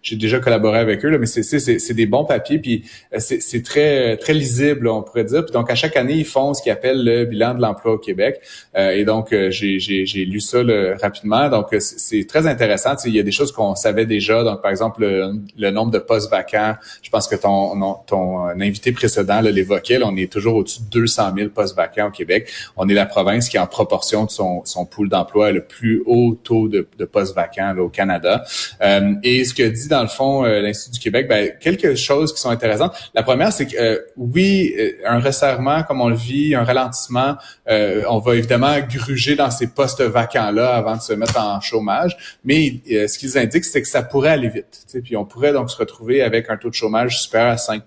j'ai 0.03 0.17
déjà 0.17 0.41
collaboré 0.41 0.81
avec 0.81 1.05
eux, 1.05 1.09
là, 1.09 1.19
mais 1.19 1.27
c'est 1.27 1.45
c'est 1.45 1.95
des 1.95 2.07
bons 2.07 2.25
papiers, 2.25 2.59
puis 2.59 2.85
euh, 3.15 3.21
c'est 3.21 3.63
très 3.63 4.17
très 4.17 4.35
lisible, 4.35 4.89
on 4.89 5.05
pourrait 5.05 5.23
dire. 5.23 5.45
Puis 5.45 5.53
donc 5.53 5.71
à 5.71 5.77
chaque 5.77 5.97
année, 5.97 6.15
ils 6.15 6.27
font 6.27 6.53
ce 6.53 6.65
qu'ils 6.65 6.73
appellent 6.73 7.05
le 7.05 7.27
bilan 7.27 7.55
de 7.55 7.63
l'emploi 7.63 7.93
au 7.93 7.99
Québec. 7.99 8.41
Euh, 8.77 8.91
et 8.91 9.05
donc 9.05 9.29
j'ai 9.31 9.79
j'ai 9.79 10.25
lu 10.25 10.41
ça 10.41 10.63
rapidement. 11.01 11.49
Donc 11.49 11.69
c'est 11.79 12.27
très 12.27 12.49
intéressant. 12.49 12.97
il 13.05 13.15
y 13.15 13.21
a 13.21 13.23
des 13.23 13.31
choses 13.31 13.53
qu'on 13.53 13.77
savait 13.77 14.05
déjà. 14.05 14.43
Donc 14.43 14.63
par 14.63 14.73
exemple 14.73 15.05
le 15.05 15.71
nombre 15.71 15.92
de 15.93 15.99
postes 15.99 16.31
vacants. 16.31 16.75
Je 17.03 17.11
pense 17.11 17.29
que 17.29 17.37
ton, 17.37 17.97
ton 18.07 18.49
euh, 18.49 18.55
invité 18.61 18.93
précédent 18.93 19.41
l'évoquait. 19.41 20.01
On 20.03 20.17
est 20.17 20.31
toujours 20.31 20.57
au-dessus 20.57 20.81
de 20.81 20.91
200 20.91 21.33
000 21.37 21.51
postes 21.51 21.77
vacants 21.77 22.09
au 22.09 22.11
Québec. 22.11 22.51
On 22.77 22.89
est 22.89 22.95
la 22.95 23.07
province 23.07 23.49
qui, 23.49 23.59
en 23.59 23.67
proportion 23.67 24.25
de 24.25 24.31
son, 24.31 24.63
son 24.65 24.87
pool 24.87 25.09
d'emploi, 25.09 25.49
a 25.49 25.53
le 25.53 25.65
plus 25.65 26.03
haut 26.07 26.39
taux 26.43 26.69
de, 26.69 26.89
de 26.99 27.05
postes 27.05 27.35
vacants 27.35 27.77
au 27.79 27.89
Canada. 27.89 28.45
Euh, 28.83 29.15
et 29.23 29.45
ce 29.45 29.55
que 29.55 29.63
dit, 29.63 29.89
dans 29.89 30.03
le 30.03 30.09
fond, 30.09 30.45
euh, 30.45 30.61
l'Institut 30.61 30.93
du 30.93 31.01
Québec, 31.01 31.29
ben, 31.29 31.53
quelques 31.61 31.95
choses 31.95 32.35
qui 32.35 32.41
sont 32.41 32.51
intéressantes. 32.51 32.93
La 33.15 33.23
première, 33.23 33.53
c'est 33.53 33.67
que 33.67 34.05
oui, 34.17 34.75
un 35.07 35.21
resserrement, 35.21 35.83
comme 35.83 36.01
on 36.01 36.09
le 36.09 36.17
vit, 36.17 36.55
un 36.55 36.65
ralentissement, 36.65 37.37
on 37.69 38.19
va 38.19 38.37
évidemment 38.37 38.75
gruger 38.81 39.37
dans 39.37 39.51
ces 39.51 39.69
postes 39.69 40.03
vacants-là 40.03 40.75
avant 40.75 40.97
de 40.97 41.03
se 41.03 41.13
mettre 41.13 41.39
en 41.39 41.61
chômage. 41.61 42.17
Mais 42.45 42.81
ce 42.87 43.19
qu'ils 43.19 43.39
indiquent, 43.39 43.65
c'est 43.65 43.83
que 43.83 43.89
ça 43.89 44.03
pourrait 44.03 44.31
aller 44.31 44.49
vite. 44.49 44.87
Puis 45.03 45.17
on 45.17 45.25
pourrait 45.25 45.53
donc 45.53 45.71
se 45.73 45.77
retrouver 45.77 46.23
avec 46.23 46.51
un 46.51 46.57
taux 46.57 46.71
de 46.71 46.75
chômage 46.75 47.21
supérieur 47.23 47.53
à 47.53 47.57
5 47.57 47.83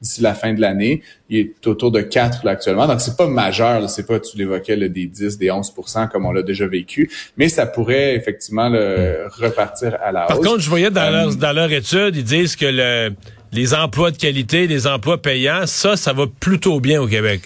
d'ici 0.00 0.20
la 0.20 0.34
fin 0.34 0.52
de 0.52 0.60
l'année. 0.60 1.02
Il 1.28 1.38
est 1.38 1.66
autour 1.66 1.90
de 1.90 2.00
4 2.00 2.44
là, 2.44 2.52
actuellement. 2.52 2.86
Donc, 2.86 3.00
c'est 3.00 3.16
pas 3.16 3.26
majeur. 3.26 3.88
C'est 3.88 4.06
pas, 4.06 4.18
tu 4.20 4.36
l'évoquais, 4.36 4.76
des 4.76 5.06
10, 5.06 5.38
des 5.38 5.50
11 5.50 5.72
comme 6.10 6.26
on 6.26 6.32
l'a 6.32 6.42
déjà 6.42 6.66
vécu. 6.66 7.10
Mais 7.36 7.48
ça 7.48 7.66
pourrait 7.66 8.14
effectivement 8.14 8.68
repartir 8.68 9.96
à 10.02 10.12
la 10.12 10.24
hausse. 10.24 10.28
Par 10.28 10.40
contre, 10.40 10.60
je 10.60 10.68
voyais 10.68 10.90
dans, 10.90 11.10
leur, 11.10 11.28
euh, 11.28 11.34
dans 11.34 11.52
leur 11.52 11.70
étude, 11.72 12.16
ils 12.16 12.24
disent 12.24 12.56
que 12.56 12.66
le, 12.66 13.14
les 13.52 13.74
emplois 13.74 14.10
de 14.10 14.16
qualité, 14.16 14.66
les 14.66 14.86
emplois 14.86 15.20
payants, 15.20 15.66
ça, 15.66 15.96
ça 15.96 16.12
va 16.12 16.26
plutôt 16.26 16.80
bien 16.80 17.00
au 17.00 17.06
Québec. 17.06 17.42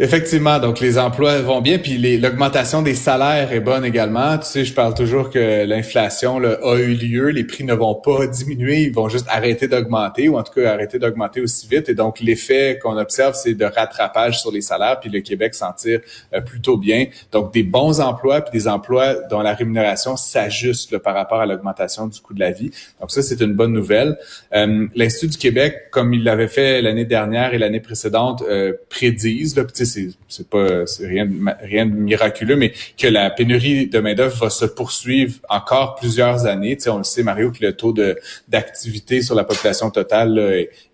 Effectivement, 0.00 0.60
donc 0.60 0.78
les 0.78 0.96
emplois 0.96 1.40
vont 1.40 1.60
bien, 1.60 1.78
puis 1.78 1.98
l'augmentation 2.18 2.82
des 2.82 2.94
salaires 2.94 3.52
est 3.52 3.58
bonne 3.58 3.84
également. 3.84 4.38
Tu 4.38 4.46
sais, 4.46 4.64
je 4.64 4.72
parle 4.72 4.94
toujours 4.94 5.28
que 5.28 5.64
l'inflation 5.64 6.36
a 6.36 6.76
eu 6.76 6.94
lieu, 6.94 7.30
les 7.30 7.42
prix 7.42 7.64
ne 7.64 7.74
vont 7.74 7.96
pas 7.96 8.28
diminuer, 8.28 8.82
ils 8.82 8.94
vont 8.94 9.08
juste 9.08 9.26
arrêter 9.28 9.66
d'augmenter, 9.66 10.28
ou 10.28 10.38
en 10.38 10.44
tout 10.44 10.52
cas 10.52 10.72
arrêter 10.72 11.00
d'augmenter 11.00 11.40
aussi 11.40 11.66
vite. 11.66 11.88
Et 11.88 11.94
donc 11.94 12.20
l'effet 12.20 12.78
qu'on 12.80 12.96
observe, 12.96 13.34
c'est 13.34 13.54
de 13.54 13.64
rattrapage 13.64 14.40
sur 14.40 14.52
les 14.52 14.60
salaires, 14.60 15.00
puis 15.00 15.10
le 15.10 15.18
Québec 15.18 15.52
s'en 15.52 15.72
tire 15.72 15.98
euh, 16.32 16.40
plutôt 16.42 16.76
bien. 16.76 17.06
Donc 17.32 17.52
des 17.52 17.64
bons 17.64 18.00
emplois, 18.00 18.40
puis 18.42 18.52
des 18.52 18.68
emplois 18.68 19.14
dont 19.28 19.40
la 19.40 19.52
rémunération 19.52 20.16
s'ajuste 20.16 20.98
par 20.98 21.16
rapport 21.16 21.40
à 21.40 21.46
l'augmentation 21.46 22.06
du 22.06 22.20
coût 22.20 22.34
de 22.34 22.40
la 22.40 22.52
vie. 22.52 22.70
Donc 23.00 23.10
ça, 23.10 23.20
c'est 23.20 23.40
une 23.40 23.54
bonne 23.54 23.72
nouvelle. 23.72 24.16
Euh, 24.54 24.86
L'Institut 24.94 25.32
du 25.32 25.38
Québec, 25.38 25.88
comme 25.90 26.14
il 26.14 26.22
l'avait 26.22 26.46
fait 26.46 26.82
l'année 26.82 27.04
dernière 27.04 27.52
et 27.52 27.58
l'année 27.58 27.80
précédente, 27.80 28.44
euh, 28.48 28.74
prédisent, 28.90 29.56
là, 29.96 30.12
c'est 30.28 30.48
pas 30.48 30.84
rien 31.00 31.26
de, 31.26 31.34
rien 31.62 31.86
de 31.86 31.92
miraculeux, 31.92 32.56
mais 32.56 32.72
que 32.96 33.06
la 33.06 33.30
pénurie 33.30 33.86
de 33.86 33.98
main 33.98 34.14
d'œuvre 34.14 34.36
va 34.36 34.50
se 34.50 34.64
poursuivre 34.64 35.34
encore 35.48 35.96
plusieurs 35.96 36.46
années. 36.46 36.76
Tu 36.76 36.84
sais, 36.84 36.90
on 36.90 36.98
le 36.98 37.04
sait, 37.04 37.22
Mario, 37.22 37.50
que 37.50 37.64
le 37.64 37.72
taux 37.72 37.92
de 37.92 38.18
d'activité 38.48 39.22
sur 39.22 39.34
la 39.34 39.44
population 39.44 39.90
totale 39.90 40.38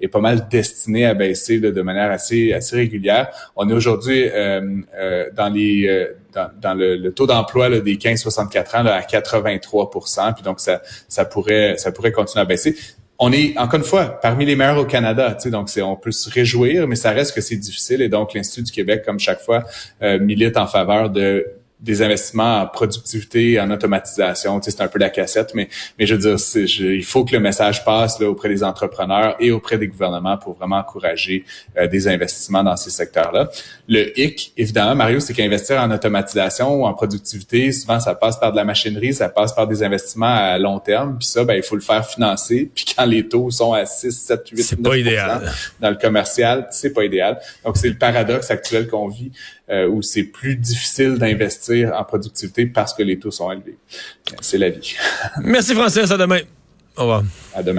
est, 0.00 0.08
pas 0.08 0.20
mal 0.20 0.48
destiné 0.48 1.06
à 1.06 1.14
baisser 1.14 1.58
de 1.58 1.82
manière 1.82 2.10
assez 2.10 2.52
assez 2.52 2.76
régulière. 2.76 3.28
On 3.56 3.68
est 3.68 3.72
aujourd'hui 3.72 4.28
euh, 4.28 4.80
euh, 4.96 5.30
dans 5.34 5.48
les 5.48 5.86
euh, 5.88 6.14
dans, 6.32 6.74
le, 6.74 7.10
taux 7.10 7.26
d'emploi 7.26 7.70
des 7.80 7.96
15-64 7.96 8.78
ans 8.78 8.82
là, 8.82 8.96
à 8.96 9.02
83% 9.02 10.34
puis 10.34 10.42
donc 10.42 10.58
ça 10.58 10.82
ça 11.08 11.24
pourrait 11.24 11.76
ça 11.78 11.92
pourrait 11.92 12.10
continuer 12.10 12.42
à 12.42 12.44
baisser 12.44 12.76
on 13.18 13.33
est 13.33 13.56
encore 13.59 13.78
une 13.78 13.85
fois 13.85 14.21
parmi 14.21 14.44
les 14.44 14.56
meilleurs 14.56 14.78
au 14.78 14.85
Canada, 14.85 15.35
tu 15.35 15.44
sais, 15.44 15.50
donc 15.50 15.68
on 15.83 15.97
peut 15.97 16.12
se 16.12 16.28
réjouir, 16.30 16.88
mais 16.88 16.97
ça 16.97 17.11
reste 17.11 17.35
que 17.35 17.40
c'est 17.40 17.56
difficile 17.56 18.02
et 18.02 18.09
donc 18.09 18.35
l'Institut 18.35 18.62
du 18.64 18.73
Québec, 18.73 19.02
comme 19.04 19.18
chaque 19.18 19.40
fois, 19.40 19.64
euh, 20.02 20.18
milite 20.18 20.56
en 20.56 20.66
faveur 20.66 21.11
de 21.11 21.47
des 21.85 22.03
investissements 22.03 22.62
en 22.62 22.67
productivité, 22.67 23.61
en 23.61 23.71
automatisation. 23.71 24.59
Tu 24.59 24.71
sais, 24.71 24.76
c'est 24.76 24.83
un 24.83 24.88
peu 24.88 24.99
la 24.99 25.11
cassette, 25.11 25.55
mais, 25.55 25.69
mais 25.99 26.07
je 26.07 26.14
veux 26.14 26.21
dire, 26.37 26.37
il 26.81 27.05
faut 27.05 27.25
que 27.25 27.33
le 27.33 27.41
message 27.41 27.85
passe 27.85 28.19
là, 28.19 28.29
auprès 28.29 28.49
des 28.49 28.64
entrepreneurs 28.64 29.37
et 29.38 29.50
auprès 29.50 29.76
des 29.76 29.87
gouvernements 29.87 30.38
pour 30.38 30.55
vraiment 30.55 30.79
encourager 30.79 31.45
euh, 31.76 31.87
des 31.87 32.09
investissements 32.09 32.64
dans 32.64 32.76
ces 32.76 32.91
secteurs-là. 32.91 33.50
Le 33.87 34.19
hic, 34.19 34.53
évidemment, 34.57 34.95
Mario, 34.95 35.21
c'est 35.21 35.35
qu'investir 35.35 35.81
en 35.81 35.91
automatisation 35.91 36.75
ou 36.75 36.87
en 36.87 36.95
productivité, 36.95 37.71
souvent, 37.71 38.00
ça 38.00 38.14
passe 38.14 38.41
par 38.41 38.53
de 38.53 38.57
la 38.57 38.64
machinerie, 38.64 39.12
ça 39.12 39.29
passe 39.29 39.55
par 39.55 39.67
des 39.67 39.83
investissements 39.83 40.35
à 40.35 40.59
long 40.59 40.79
terme, 40.79 41.19
puis 41.19 41.29
ça, 41.29 41.45
ben, 41.45 41.55
il 41.55 41.62
faut 41.62 41.76
le 41.76 41.83
faire 41.83 42.07
financer. 42.07 42.71
Puis 42.75 42.87
quand 42.97 43.05
les 43.05 43.29
taux 43.29 43.50
sont 43.50 43.75
à 43.75 43.85
6, 43.85 44.11
7, 44.11 44.49
8, 44.50 44.81
9 44.81 44.97
idéal. 44.97 45.53
dans 45.81 45.91
le 45.91 45.97
commercial, 45.97 46.67
c'est 46.71 46.95
pas 46.95 47.05
idéal. 47.05 47.38
Donc, 47.64 47.76
c'est 47.76 47.88
le 47.88 47.99
paradoxe 47.99 48.50
actuel 48.50 48.88
qu'on 48.88 49.09
vit 49.09 49.33
euh, 49.71 49.88
où 49.88 50.02
c'est 50.02 50.25
plus 50.25 50.56
difficile 50.56 51.16
d'investir 51.16 51.94
en 51.94 52.04
productivité 52.04 52.66
parce 52.66 52.92
que 52.92 53.02
les 53.02 53.18
taux 53.18 53.30
sont 53.30 53.50
élevés. 53.50 53.76
C'est 54.40 54.59
la 54.59 54.71
vie. 54.71 54.94
Merci 55.42 55.75
Francis, 55.75 56.11
à 56.11 56.16
demain. 56.16 56.40
Au 56.97 57.02
revoir. 57.02 57.25
À 57.54 57.62
demain. 57.62 57.73